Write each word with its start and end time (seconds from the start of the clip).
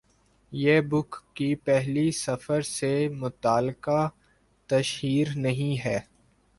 یہ 0.51 0.79
بُک 0.81 1.15
کی 1.35 1.53
پہلی 1.65 2.09
سفر 2.15 2.61
سے 2.67 2.91
متعلقہ 3.11 4.07
تشہیر 4.69 5.27
نہیں 5.37 5.77
ہے 5.85 5.99